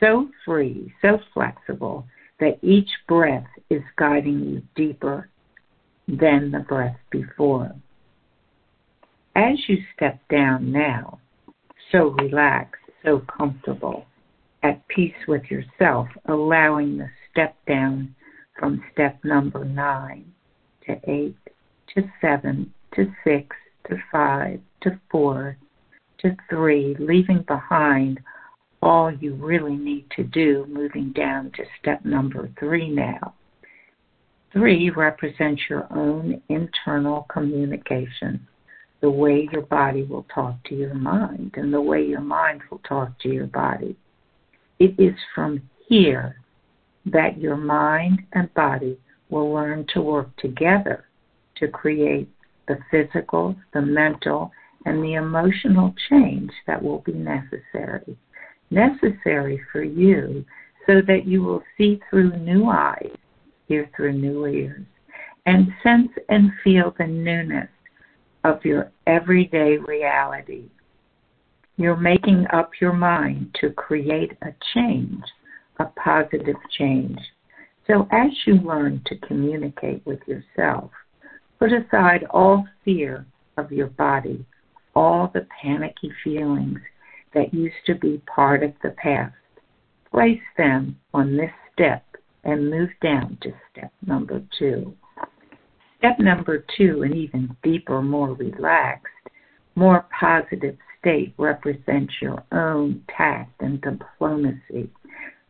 So 0.00 0.30
free, 0.42 0.90
so 1.02 1.18
flexible 1.34 2.06
that 2.40 2.58
each 2.62 2.88
breath 3.06 3.46
is 3.68 3.82
guiding 3.98 4.40
you 4.40 4.62
deeper 4.74 5.28
than 6.08 6.50
the 6.50 6.64
breath 6.66 6.96
before. 7.10 7.74
As 9.34 9.58
you 9.68 9.76
step 9.94 10.18
down 10.30 10.72
now, 10.72 11.18
so 11.92 12.16
relaxed, 12.22 12.80
so 13.04 13.22
comfortable, 13.36 14.06
at 14.66 14.86
peace 14.88 15.14
with 15.28 15.44
yourself, 15.44 16.08
allowing 16.26 16.98
the 16.98 17.08
step 17.30 17.54
down 17.68 18.12
from 18.58 18.82
step 18.92 19.16
number 19.22 19.64
nine 19.64 20.24
to 20.86 20.98
eight 21.08 21.36
to 21.94 22.02
seven 22.20 22.72
to 22.94 23.06
six 23.22 23.54
to 23.88 23.96
five 24.10 24.58
to 24.80 24.98
four 25.08 25.56
to 26.18 26.36
three, 26.50 26.96
leaving 26.98 27.42
behind 27.42 28.18
all 28.82 29.12
you 29.12 29.34
really 29.34 29.76
need 29.76 30.04
to 30.16 30.24
do, 30.24 30.66
moving 30.68 31.12
down 31.12 31.52
to 31.52 31.62
step 31.80 32.04
number 32.04 32.50
three 32.58 32.88
now. 32.88 33.34
Three 34.52 34.90
represents 34.90 35.62
your 35.70 35.86
own 35.92 36.42
internal 36.48 37.26
communication 37.30 38.44
the 39.00 39.10
way 39.10 39.48
your 39.52 39.62
body 39.62 40.02
will 40.02 40.26
talk 40.34 40.56
to 40.64 40.74
your 40.74 40.94
mind 40.94 41.52
and 41.56 41.72
the 41.72 41.80
way 41.80 42.04
your 42.04 42.22
mind 42.22 42.62
will 42.70 42.80
talk 42.88 43.16
to 43.20 43.28
your 43.28 43.46
body. 43.46 43.94
It 44.78 44.94
is 44.98 45.14
from 45.34 45.62
here 45.88 46.36
that 47.06 47.38
your 47.38 47.56
mind 47.56 48.22
and 48.32 48.52
body 48.54 48.98
will 49.30 49.52
learn 49.52 49.86
to 49.94 50.02
work 50.02 50.34
together 50.36 51.04
to 51.56 51.68
create 51.68 52.28
the 52.68 52.78
physical, 52.90 53.56
the 53.72 53.80
mental, 53.80 54.52
and 54.84 55.02
the 55.02 55.14
emotional 55.14 55.94
change 56.08 56.50
that 56.66 56.82
will 56.82 57.00
be 57.00 57.12
necessary. 57.12 58.16
Necessary 58.70 59.60
for 59.72 59.82
you 59.82 60.44
so 60.86 61.00
that 61.06 61.26
you 61.26 61.42
will 61.42 61.62
see 61.76 62.00
through 62.08 62.36
new 62.38 62.68
eyes, 62.68 63.16
hear 63.66 63.90
through 63.96 64.12
new 64.12 64.46
ears, 64.46 64.84
and 65.46 65.68
sense 65.82 66.10
and 66.28 66.50
feel 66.62 66.94
the 66.98 67.06
newness 67.06 67.68
of 68.44 68.64
your 68.64 68.90
everyday 69.06 69.76
reality. 69.78 70.64
You're 71.76 71.96
making 71.96 72.46
up 72.52 72.70
your 72.80 72.94
mind 72.94 73.54
to 73.60 73.70
create 73.70 74.32
a 74.42 74.54
change, 74.74 75.22
a 75.78 75.84
positive 76.02 76.56
change. 76.78 77.18
So 77.86 78.08
as 78.10 78.30
you 78.46 78.54
learn 78.54 79.02
to 79.06 79.18
communicate 79.26 80.04
with 80.06 80.20
yourself, 80.26 80.90
put 81.58 81.72
aside 81.72 82.24
all 82.30 82.66
fear 82.84 83.26
of 83.58 83.70
your 83.70 83.88
body, 83.88 84.44
all 84.94 85.30
the 85.32 85.46
panicky 85.62 86.10
feelings 86.24 86.80
that 87.34 87.52
used 87.52 87.76
to 87.86 87.94
be 87.94 88.22
part 88.26 88.62
of 88.62 88.72
the 88.82 88.90
past. 88.90 89.34
Place 90.10 90.40
them 90.56 90.96
on 91.12 91.36
this 91.36 91.50
step 91.72 92.02
and 92.44 92.70
move 92.70 92.90
down 93.02 93.36
to 93.42 93.52
step 93.70 93.92
number 94.06 94.42
two. 94.58 94.94
Step 95.98 96.18
number 96.18 96.64
two, 96.76 97.02
an 97.02 97.14
even 97.14 97.54
deeper, 97.62 98.00
more 98.00 98.32
relaxed, 98.32 99.12
more 99.74 100.06
positive 100.18 100.76
state 101.06 101.32
represents 101.38 102.12
your 102.20 102.42
own 102.50 103.00
tact 103.16 103.52
and 103.60 103.80
diplomacy, 103.80 104.90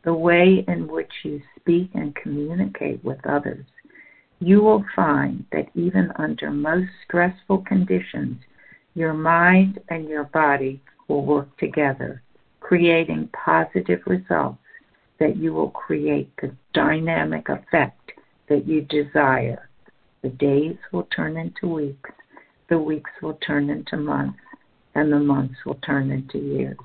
the 0.05 0.13
way 0.13 0.63
in 0.69 0.87
which 0.87 1.11
you 1.25 1.41
speak 1.59 1.89
and 1.95 2.15
communicate 2.15 3.03
with 3.03 3.19
others. 3.27 3.65
You 4.39 4.61
will 4.61 4.85
find 4.95 5.47
that 5.53 5.71
even 5.75 6.13
under 6.17 6.51
most 6.51 6.91
stressful 7.07 7.65
conditions, 7.67 8.37
your 8.95 9.15
mind 9.15 9.81
and 9.89 10.07
your 10.07 10.25
body 10.25 10.83
will 11.09 11.25
work 11.25 11.57
together, 11.57 12.23
creating 12.61 13.31
positive 13.33 14.01
results 14.07 14.59
that 15.19 15.39
you 15.39 15.55
will 15.55 15.71
create 15.71 16.31
the 16.43 16.55
dynamic 16.75 17.49
effect 17.49 18.13
that 18.51 18.69
you 18.69 18.83
desire. 18.83 19.71
The 20.21 20.29
days 20.29 20.77
will 20.93 21.09
turn 21.17 21.39
into 21.39 21.67
weeks, 21.67 22.11
the 22.69 22.79
weeks 22.79 23.11
will 23.23 23.39
turn 23.47 23.71
into 23.71 23.97
months, 23.97 24.39
and 24.97 25.13
the 25.13 25.19
months 25.19 25.55
will 25.67 25.79
turn 25.87 26.11
into 26.11 26.39
years. 26.39 26.79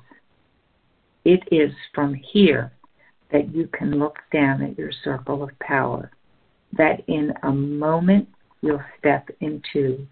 It 1.24 1.42
is 1.50 1.72
from 1.94 2.14
here 2.14 2.70
that 3.32 3.54
you 3.54 3.68
can 3.68 3.98
look 3.98 4.18
down 4.30 4.62
at 4.62 4.76
your 4.76 4.92
circle 5.02 5.42
of 5.42 5.58
power, 5.60 6.10
that 6.76 7.02
in 7.08 7.32
a 7.42 7.50
moment 7.50 8.28
you'll 8.60 8.84
step 8.98 9.30
into, 9.40 10.06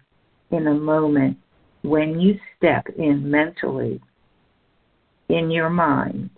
in 0.49 0.65
a 0.65 0.73
moment 0.73 1.37
when 1.83 2.19
you 2.19 2.39
step 2.57 2.87
in 2.97 3.29
mentally, 3.29 4.01
in 5.29 5.51
your 5.51 5.69
mind, 5.69 6.31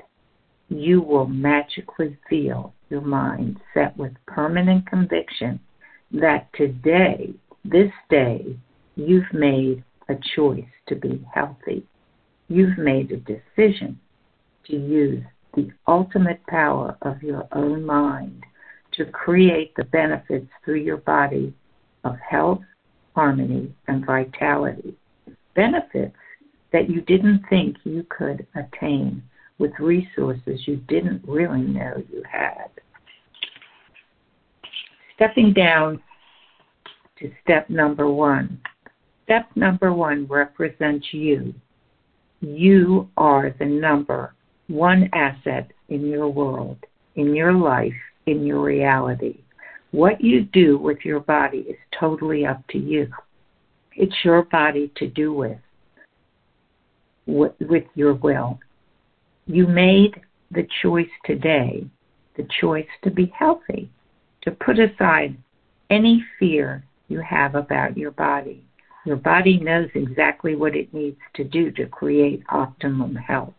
you 0.68 1.02
will 1.02 1.28
magically 1.28 2.18
feel 2.30 2.74
your 2.90 3.02
mind 3.02 3.58
set 3.74 3.96
with 3.96 4.12
permanent 4.28 4.86
conviction 4.86 5.62
that 6.12 6.50
today, 6.54 7.34
this 7.64 7.92
day, 8.10 8.58
you've 8.98 9.32
made 9.34 9.82
a 10.10 10.16
choice 10.36 10.66
to 10.88 10.96
be 10.96 11.26
healthy. 11.34 11.86
You've 12.50 12.78
made 12.78 13.12
a 13.12 13.18
decision 13.18 14.00
to 14.66 14.76
use 14.76 15.24
the 15.56 15.72
ultimate 15.88 16.46
power 16.48 16.98
of 17.02 17.22
your 17.22 17.48
own 17.52 17.86
mind 17.86 18.44
to 18.94 19.06
create 19.06 19.76
the 19.76 19.86
benefits 19.86 20.48
through 20.64 20.80
your 20.82 20.98
body 20.98 21.54
of 22.04 22.16
health, 22.20 22.62
harmony, 23.16 23.74
and 23.88 24.06
vitality. 24.06 24.96
Benefits 25.56 26.16
that 26.72 26.90
you 26.90 27.02
didn't 27.02 27.44
think 27.50 27.78
you 27.84 28.06
could 28.10 28.46
attain 28.56 29.24
with 29.60 29.72
resources 29.80 30.68
you 30.68 30.78
didn't 30.88 31.24
really 31.28 31.62
know 31.62 32.04
you 32.12 32.24
had. 32.30 32.70
Stepping 35.16 35.54
down 35.54 36.02
to 37.20 37.32
step 37.44 37.70
number 37.70 38.10
one. 38.10 38.60
Step 39.24 39.50
number 39.56 39.94
one 39.94 40.26
represents 40.28 41.08
you. 41.12 41.54
You 42.42 43.10
are 43.16 43.56
the 43.58 43.66
number 43.66 44.34
one 44.68 45.10
asset 45.14 45.72
in 45.90 46.08
your 46.08 46.28
world, 46.28 46.78
in 47.16 47.34
your 47.36 47.54
life, 47.54 47.94
in 48.26 48.46
your 48.46 48.62
reality. 48.62 49.40
What 49.92 50.22
you 50.22 50.42
do 50.42 50.78
with 50.78 51.00
your 51.06 51.20
body 51.20 51.60
is 51.60 51.78
totally 52.00 52.46
up 52.46 52.66
to 52.70 52.78
you. 52.78 53.08
It's 53.96 54.16
your 54.24 54.44
body 54.44 54.92
to 54.98 55.08
do 55.08 55.34
with 55.34 55.58
with 57.26 57.86
your 57.96 58.16
will. 58.16 58.60
You 59.46 59.68
made 59.68 60.20
the 60.52 60.68
choice 60.82 61.10
today, 61.26 61.86
the 62.36 62.46
choice 62.60 62.88
to 63.04 63.12
be 63.12 63.32
healthy, 63.38 63.90
to 64.42 64.52
put 64.52 64.78
aside 64.80 65.38
any 65.90 66.24
fear 66.38 66.84
you 67.08 67.22
have 67.22 67.56
about 67.56 67.98
your 67.98 68.12
body. 68.12 68.66
Your 69.06 69.18
body 69.18 69.60
knows 69.60 69.90
exactly 69.96 70.56
what 70.56 70.76
it 70.76 70.94
needs 70.94 71.20
to 71.36 71.44
do 71.44 71.72
to 71.72 71.86
create 71.88 72.44
optimum 72.50 73.16
health, 73.16 73.54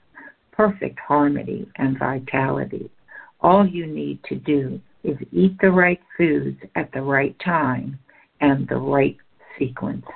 perfect 0.52 0.98
harmony, 0.98 1.68
and 1.76 1.98
vitality. 1.98 2.90
All 3.40 3.66
you 3.66 3.86
need 3.86 4.20
to 4.24 4.36
do 4.36 4.80
is 5.02 5.18
eat 5.32 5.56
the 5.60 5.70
right 5.70 6.00
foods 6.16 6.58
at 6.76 6.90
the 6.92 7.02
right 7.02 7.36
time 7.44 7.98
and 8.40 8.66
the 8.68 8.76
right 8.76 9.16
sequence. 9.58 10.06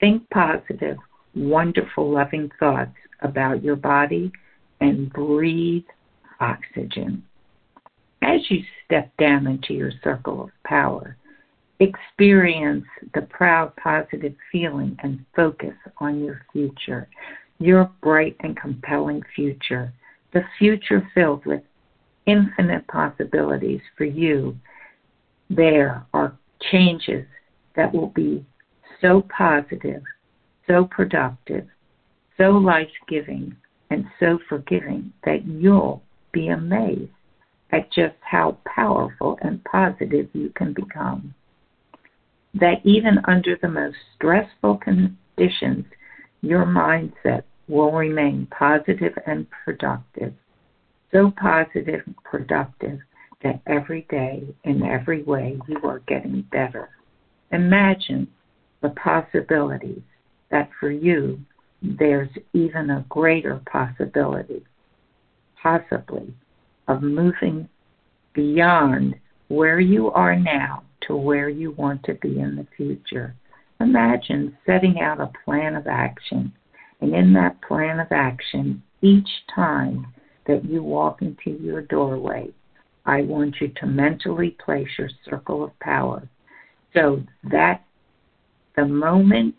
Think 0.00 0.28
positive, 0.30 0.96
wonderful, 1.34 2.10
loving 2.10 2.50
thoughts 2.58 2.96
about 3.20 3.62
your 3.62 3.76
body 3.76 4.32
and 4.80 5.12
breathe 5.12 5.84
oxygen. 6.40 7.22
As 8.22 8.40
you 8.50 8.62
step 8.86 9.10
down 9.18 9.46
into 9.46 9.74
your 9.74 9.92
circle 10.02 10.42
of 10.42 10.50
power, 10.64 11.16
experience 11.80 12.84
the 13.14 13.22
proud, 13.22 13.74
positive 13.76 14.34
feeling 14.52 14.96
and 15.02 15.24
focus 15.34 15.74
on 15.98 16.22
your 16.22 16.42
future, 16.52 17.08
your 17.58 17.90
bright 18.02 18.36
and 18.40 18.56
compelling 18.56 19.22
future, 19.34 19.92
the 20.32 20.42
future 20.58 21.08
filled 21.14 21.44
with 21.46 21.62
infinite 22.26 22.86
possibilities 22.86 23.80
for 23.96 24.04
you. 24.04 24.56
There 25.48 26.04
are 26.12 26.36
changes 26.70 27.26
that 27.74 27.92
will 27.92 28.08
be 28.08 28.44
so 29.00 29.24
positive, 29.36 30.02
so 30.66 30.84
productive, 30.84 31.66
so 32.36 32.50
life 32.50 32.88
giving, 33.08 33.56
and 33.90 34.04
so 34.20 34.38
forgiving 34.48 35.12
that 35.24 35.44
you'll 35.46 36.02
be 36.32 36.48
amazed 36.48 37.10
at 37.72 37.90
just 37.90 38.14
how 38.20 38.56
powerful 38.64 39.38
and 39.42 39.62
positive 39.64 40.28
you 40.32 40.52
can 40.54 40.72
become. 40.72 41.34
That 42.54 42.84
even 42.84 43.20
under 43.28 43.56
the 43.60 43.68
most 43.68 43.96
stressful 44.16 44.78
conditions, 44.78 45.84
your 46.42 46.64
mindset 46.64 47.44
will 47.68 47.92
remain 47.92 48.46
positive 48.46 49.16
and 49.26 49.46
productive. 49.64 50.32
So 51.12 51.32
positive 51.40 52.02
and 52.06 52.16
productive 52.24 52.98
that 53.42 53.60
every 53.66 54.06
day, 54.10 54.42
in 54.64 54.82
every 54.82 55.22
way, 55.22 55.58
you 55.68 55.78
are 55.84 56.00
getting 56.00 56.42
better. 56.50 56.90
Imagine 57.52 58.28
the 58.82 58.90
possibilities 58.90 60.02
that 60.50 60.70
for 60.78 60.90
you 60.90 61.40
there's 61.82 62.28
even 62.52 62.90
a 62.90 63.04
greater 63.08 63.60
possibility, 63.70 64.62
possibly, 65.62 66.34
of 66.88 67.02
moving 67.02 67.68
beyond 68.34 69.14
where 69.48 69.80
you 69.80 70.10
are 70.10 70.36
now 70.36 70.82
to 71.06 71.16
where 71.16 71.48
you 71.48 71.72
want 71.72 72.02
to 72.04 72.14
be 72.14 72.38
in 72.40 72.56
the 72.56 72.66
future. 72.76 73.34
Imagine 73.80 74.56
setting 74.66 75.00
out 75.00 75.20
a 75.20 75.32
plan 75.44 75.74
of 75.74 75.86
action, 75.86 76.52
and 77.00 77.14
in 77.14 77.32
that 77.32 77.60
plan 77.62 77.98
of 77.98 78.08
action, 78.10 78.82
each 79.00 79.28
time 79.54 80.06
that 80.46 80.64
you 80.64 80.82
walk 80.82 81.22
into 81.22 81.50
your 81.62 81.82
doorway, 81.82 82.50
I 83.06 83.22
want 83.22 83.56
you 83.60 83.68
to 83.68 83.86
mentally 83.86 84.56
place 84.64 84.88
your 84.98 85.08
circle 85.24 85.64
of 85.64 85.78
power 85.80 86.28
so 86.94 87.22
that 87.50 87.84
the 88.76 88.84
moment 88.84 89.54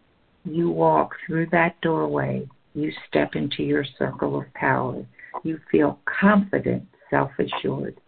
you 0.45 0.69
walk 0.69 1.15
through 1.25 1.47
that 1.51 1.80
doorway, 1.82 2.47
you 2.73 2.91
step 3.08 3.36
into 3.36 3.63
your 3.63 3.86
circle 3.97 4.39
of 4.39 4.54
power. 4.54 5.06
You 5.43 5.60
feel 5.71 5.99
confident, 6.06 6.84
self 7.10 7.32
assured, 7.39 7.99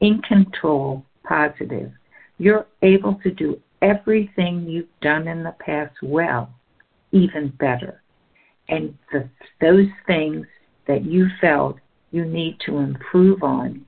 in 0.00 0.20
control, 0.22 1.04
positive. 1.24 1.92
You're 2.38 2.66
able 2.82 3.14
to 3.22 3.30
do 3.30 3.60
everything 3.82 4.66
you've 4.68 5.00
done 5.00 5.28
in 5.28 5.42
the 5.42 5.54
past 5.58 5.94
well, 6.02 6.50
even 7.10 7.48
better. 7.58 8.02
And 8.68 8.96
the, 9.12 9.28
those 9.60 9.88
things 10.06 10.46
that 10.86 11.04
you 11.04 11.28
felt 11.40 11.76
you 12.10 12.24
need 12.24 12.58
to 12.66 12.78
improve 12.78 13.42
on, 13.42 13.84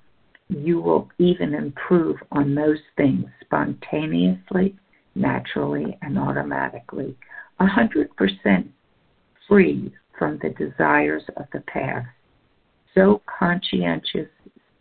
you 0.49 0.81
will 0.81 1.09
even 1.19 1.55
improve 1.55 2.17
on 2.33 2.55
those 2.55 2.79
things 2.97 3.27
spontaneously, 3.43 4.75
naturally, 5.15 5.97
and 6.03 6.19
automatically 6.19 7.17
100% 7.61 8.69
free 9.49 9.93
from 10.19 10.39
the 10.43 10.51
desires 10.51 11.23
of 11.37 11.47
the 11.53 11.61
past. 11.61 12.07
So 12.95 13.23
conscientious, 13.39 14.29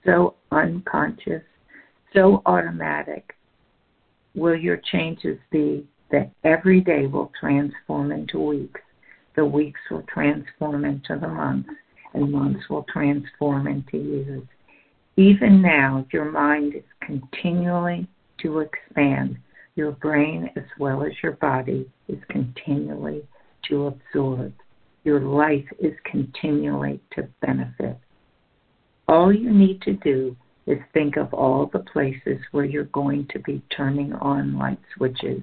so 0.05 0.35
unconscious, 0.51 1.43
so 2.13 2.41
automatic 2.45 3.35
will 4.35 4.55
your 4.55 4.81
changes 4.91 5.37
be 5.51 5.85
that 6.11 6.31
every 6.43 6.81
day 6.81 7.07
will 7.07 7.31
transform 7.39 8.11
into 8.11 8.39
weeks, 8.39 8.81
the 9.35 9.45
weeks 9.45 9.79
will 9.89 10.03
transform 10.13 10.85
into 10.85 11.17
the 11.19 11.27
months, 11.27 11.69
and 12.13 12.31
months 12.31 12.69
will 12.69 12.85
transform 12.91 13.67
into 13.67 13.97
years. 13.97 14.43
Even 15.17 15.61
now, 15.61 16.05
your 16.11 16.25
mind 16.25 16.75
is 16.75 16.83
continually 17.01 18.07
to 18.41 18.59
expand. 18.59 19.37
Your 19.75 19.91
brain, 19.91 20.49
as 20.55 20.63
well 20.77 21.03
as 21.03 21.11
your 21.23 21.33
body, 21.33 21.89
is 22.07 22.19
continually 22.29 23.23
to 23.69 23.87
absorb. 23.87 24.53
Your 25.03 25.19
life 25.19 25.65
is 25.79 25.93
continually 26.05 26.99
to 27.15 27.27
benefit. 27.41 27.97
All 29.07 29.33
you 29.33 29.51
need 29.51 29.81
to 29.81 29.93
do 29.93 30.35
is 30.65 30.79
think 30.93 31.17
of 31.17 31.33
all 31.33 31.69
the 31.71 31.79
places 31.79 32.39
where 32.51 32.65
you're 32.65 32.85
going 32.85 33.27
to 33.31 33.39
be 33.39 33.61
turning 33.75 34.13
on 34.13 34.57
light 34.57 34.79
switches. 34.95 35.41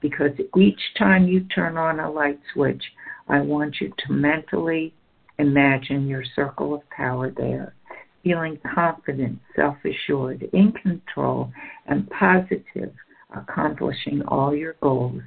Because 0.00 0.32
each 0.56 0.80
time 0.98 1.26
you 1.26 1.44
turn 1.54 1.76
on 1.76 2.00
a 2.00 2.10
light 2.10 2.40
switch, 2.52 2.82
I 3.28 3.40
want 3.40 3.76
you 3.80 3.92
to 4.06 4.12
mentally 4.12 4.92
imagine 5.38 6.06
your 6.06 6.24
circle 6.36 6.74
of 6.74 6.88
power 6.90 7.30
there, 7.30 7.74
feeling 8.22 8.58
confident, 8.74 9.38
self 9.56 9.76
assured, 9.84 10.42
in 10.52 10.72
control, 10.72 11.50
and 11.86 12.08
positive, 12.10 12.92
accomplishing 13.34 14.22
all 14.28 14.54
your 14.54 14.76
goals. 14.80 15.22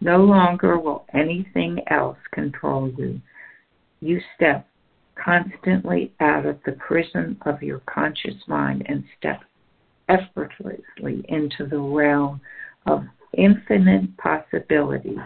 No 0.00 0.18
longer 0.18 0.78
will 0.78 1.04
anything 1.12 1.80
else 1.90 2.18
control 2.32 2.90
you. 2.96 3.20
You 4.00 4.20
step 4.36 4.66
constantly 5.22 6.12
out 6.20 6.46
of 6.46 6.58
the 6.64 6.72
prison 6.72 7.36
of 7.46 7.62
your 7.62 7.80
conscious 7.80 8.36
mind 8.46 8.84
and 8.88 9.04
step 9.18 9.42
effortlessly 10.08 11.24
into 11.28 11.66
the 11.66 11.78
realm 11.78 12.40
of 12.86 13.04
infinite 13.36 14.16
possibilities. 14.16 15.18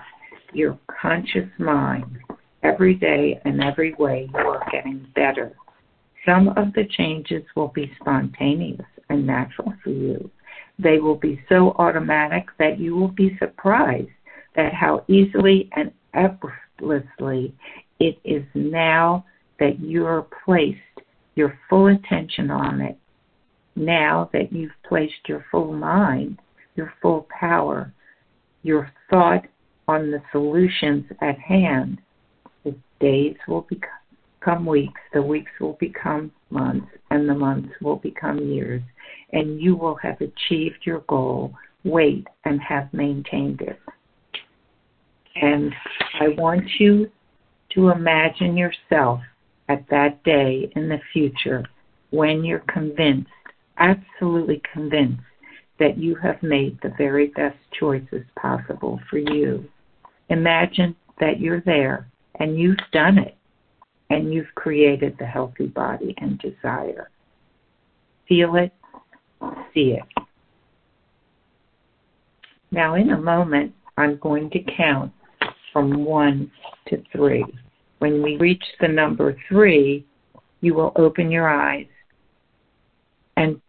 Your 0.52 0.78
conscious 1.00 1.48
mind, 1.58 2.18
every 2.62 2.94
day 2.94 3.40
and 3.44 3.62
every 3.62 3.94
way, 3.94 4.28
you 4.32 4.40
are 4.40 4.66
getting 4.70 5.06
better. 5.14 5.52
Some 6.26 6.48
of 6.48 6.72
the 6.74 6.84
changes 6.96 7.42
will 7.56 7.68
be 7.68 7.90
spontaneous 8.00 8.86
and 9.08 9.26
natural 9.26 9.72
for 9.82 9.90
you. 9.90 10.30
They 10.78 10.98
will 10.98 11.16
be 11.16 11.40
so 11.48 11.74
automatic 11.78 12.46
that 12.58 12.78
you 12.78 12.96
will 12.96 13.08
be 13.08 13.36
surprised 13.38 14.08
at 14.56 14.72
how 14.72 15.04
easily 15.08 15.70
and 15.74 15.92
effortlessly 16.14 17.54
it 17.98 18.18
is 18.24 18.44
now 18.54 19.24
that 19.62 19.78
you're 19.78 20.26
placed 20.44 20.80
your 21.36 21.56
full 21.70 21.86
attention 21.86 22.50
on 22.50 22.80
it, 22.80 22.98
now 23.76 24.28
that 24.32 24.52
you've 24.52 24.72
placed 24.88 25.28
your 25.28 25.44
full 25.52 25.72
mind, 25.72 26.40
your 26.74 26.92
full 27.00 27.28
power, 27.38 27.92
your 28.64 28.90
thought 29.08 29.44
on 29.86 30.10
the 30.10 30.20
solutions 30.32 31.04
at 31.20 31.38
hand, 31.38 31.98
the 32.64 32.74
days 32.98 33.36
will 33.46 33.64
become 33.68 34.66
weeks, 34.66 35.00
the 35.14 35.22
weeks 35.22 35.52
will 35.60 35.76
become 35.78 36.32
months, 36.50 36.88
and 37.12 37.28
the 37.28 37.34
months 37.34 37.72
will 37.80 37.96
become 37.96 38.38
years, 38.38 38.82
and 39.32 39.60
you 39.60 39.76
will 39.76 39.96
have 40.02 40.20
achieved 40.20 40.78
your 40.82 41.04
goal, 41.06 41.52
weight, 41.84 42.26
and 42.44 42.60
have 42.60 42.92
maintained 42.92 43.60
it. 43.60 43.78
And 45.36 45.72
I 46.20 46.30
want 46.36 46.64
you 46.80 47.08
to 47.74 47.90
imagine 47.90 48.56
yourself 48.56 49.20
at 49.72 49.88
that 49.88 50.22
day 50.22 50.70
in 50.76 50.88
the 50.88 51.00
future 51.12 51.64
when 52.10 52.44
you're 52.44 52.64
convinced, 52.72 53.30
absolutely 53.78 54.60
convinced, 54.72 55.22
that 55.78 55.96
you 55.96 56.14
have 56.16 56.42
made 56.42 56.78
the 56.82 56.92
very 56.98 57.28
best 57.28 57.56
choices 57.78 58.22
possible 58.36 59.00
for 59.08 59.18
you. 59.18 59.64
Imagine 60.28 60.94
that 61.20 61.40
you're 61.40 61.62
there 61.62 62.06
and 62.38 62.58
you've 62.58 62.76
done 62.92 63.16
it 63.18 63.36
and 64.10 64.32
you've 64.32 64.54
created 64.54 65.16
the 65.18 65.24
healthy 65.24 65.66
body 65.66 66.14
and 66.18 66.38
desire. 66.38 67.10
Feel 68.28 68.56
it, 68.56 68.72
see 69.72 69.96
it. 69.98 70.24
Now, 72.70 72.94
in 72.94 73.10
a 73.10 73.20
moment, 73.20 73.72
I'm 73.96 74.18
going 74.18 74.50
to 74.50 74.60
count 74.76 75.12
from 75.72 76.04
one 76.04 76.50
to 76.88 77.02
three. 77.10 77.44
When 78.02 78.20
we 78.20 78.36
reach 78.36 78.64
the 78.80 78.88
number 78.88 79.36
three, 79.48 80.04
you 80.60 80.74
will 80.74 80.90
open 80.96 81.30
your 81.30 81.48
eyes 81.48 81.86
and 83.36 83.60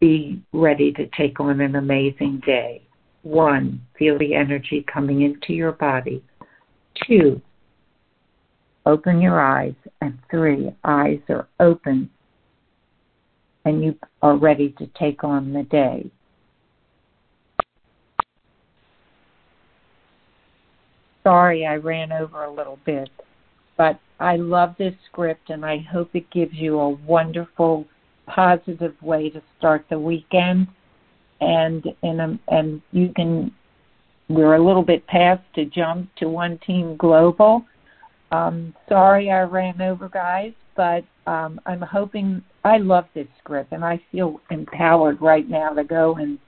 be 0.00 0.42
ready 0.52 0.90
to 0.94 1.06
take 1.16 1.38
on 1.38 1.60
an 1.60 1.76
amazing 1.76 2.42
day. 2.44 2.82
One, 3.22 3.80
feel 3.96 4.18
the 4.18 4.34
energy 4.34 4.84
coming 4.92 5.22
into 5.22 5.52
your 5.52 5.70
body. 5.70 6.24
Two, 7.06 7.40
open 8.84 9.20
your 9.20 9.40
eyes. 9.40 9.76
And 10.00 10.18
three, 10.28 10.74
eyes 10.82 11.20
are 11.28 11.46
open 11.60 12.10
and 13.64 13.84
you 13.84 13.96
are 14.22 14.36
ready 14.36 14.74
to 14.78 14.88
take 14.98 15.22
on 15.22 15.52
the 15.52 15.62
day. 15.62 16.10
Sorry, 21.22 21.64
I 21.64 21.76
ran 21.76 22.10
over 22.10 22.42
a 22.42 22.52
little 22.52 22.80
bit. 22.84 23.08
But 23.78 23.98
I 24.20 24.36
love 24.36 24.74
this 24.78 24.94
script 25.10 25.48
and 25.48 25.64
I 25.64 25.78
hope 25.78 26.10
it 26.14 26.30
gives 26.30 26.52
you 26.54 26.78
a 26.78 26.90
wonderful, 26.90 27.86
positive 28.26 28.94
way 29.00 29.30
to 29.30 29.40
start 29.56 29.86
the 29.88 29.98
weekend. 29.98 30.66
And 31.40 31.86
and 32.02 32.82
you 32.92 33.12
can 33.14 33.52
we're 34.28 34.56
a 34.56 34.64
little 34.64 34.82
bit 34.82 35.06
past 35.06 35.42
to 35.54 35.64
jump 35.64 36.14
to 36.16 36.28
one 36.28 36.58
team 36.66 36.96
global. 36.96 37.64
Um, 38.30 38.74
sorry 38.88 39.30
I 39.30 39.42
ran 39.42 39.80
over, 39.80 40.08
guys, 40.08 40.52
but 40.76 41.04
um, 41.26 41.60
I'm 41.64 41.80
hoping 41.80 42.42
I 42.64 42.76
love 42.76 43.06
this 43.14 43.26
script 43.38 43.72
and 43.72 43.84
I 43.84 44.00
feel 44.12 44.40
empowered 44.50 45.22
right 45.22 45.48
now 45.48 45.72
to 45.72 45.84
go 45.84 46.16
and 46.16 46.38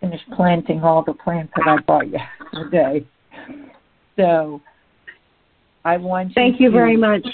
finish 0.00 0.20
planting 0.36 0.82
all 0.82 1.02
the 1.02 1.14
plants 1.14 1.52
that 1.56 1.66
I 1.66 1.80
bought 1.82 2.06
yesterday. 2.52 3.04
So 4.16 4.60
I 5.86 5.98
want 5.98 6.30
you 6.30 6.34
Thank 6.34 6.60
you 6.60 6.72
very 6.72 6.96
much. 6.96 7.24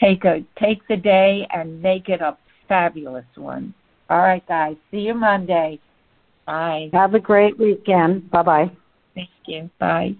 Take 0.00 0.24
a 0.24 0.42
take 0.58 0.80
the 0.88 0.96
day 0.96 1.46
and 1.52 1.82
make 1.82 2.08
it 2.08 2.22
a 2.22 2.34
fabulous 2.66 3.26
one. 3.34 3.74
All 4.08 4.20
right, 4.20 4.46
guys. 4.48 4.76
See 4.90 5.00
you 5.00 5.12
Monday. 5.12 5.78
Bye. 6.46 6.88
Have 6.94 7.14
a 7.14 7.20
great 7.20 7.58
weekend. 7.58 8.30
Bye 8.30 8.42
bye. 8.42 8.70
Thank 9.14 9.28
you. 9.46 9.70
Bye. 9.78 10.16